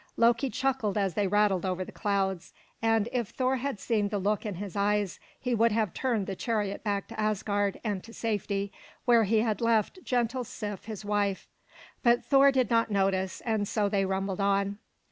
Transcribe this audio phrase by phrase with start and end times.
[0.17, 4.47] Loki chuckled as they rattled over the clouds, and if Thor had seen the look
[4.47, 8.71] in his eyes, he would have turned the chariot back to Asgard and to safety,
[9.05, 11.47] where he had left gentle Sif his wife.
[12.01, 14.79] But Thor did not notice, and so they rumbled on.